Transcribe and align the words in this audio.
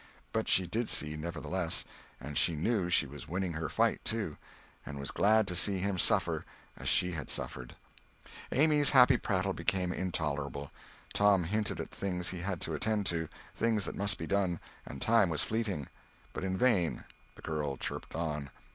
But 0.33 0.47
she 0.49 0.65
did 0.65 0.89
see, 0.89 1.15
nevertheless; 1.15 1.85
and 2.19 2.35
she 2.35 2.55
knew 2.55 2.89
she 2.89 3.05
was 3.05 3.27
winning 3.27 3.53
her 3.53 3.69
fight, 3.69 4.03
too, 4.03 4.35
and 4.83 4.99
was 4.99 5.11
glad 5.11 5.45
to 5.47 5.55
see 5.55 5.77
him 5.77 5.99
suffer 5.99 6.43
as 6.75 6.89
she 6.89 7.11
had 7.11 7.29
suffered. 7.29 7.75
Amy's 8.51 8.89
happy 8.89 9.15
prattle 9.17 9.53
became 9.53 9.91
intolerable. 9.93 10.71
Tom 11.13 11.43
hinted 11.43 11.79
at 11.79 11.91
things 11.91 12.29
he 12.29 12.39
had 12.39 12.59
to 12.61 12.73
attend 12.73 13.05
to; 13.05 13.29
things 13.53 13.85
that 13.85 13.93
must 13.93 14.17
be 14.17 14.25
done; 14.25 14.59
and 14.87 15.03
time 15.03 15.29
was 15.29 15.43
fleeting. 15.43 15.87
But 16.33 16.43
in 16.45 16.57
vain—the 16.57 17.41
girl 17.43 17.77
chirped 17.77 18.15
on. 18.15 18.49